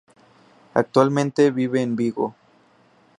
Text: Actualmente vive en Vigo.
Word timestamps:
Actualmente 0.73 1.51
vive 1.51 1.79
en 1.79 1.95
Vigo. 1.95 2.33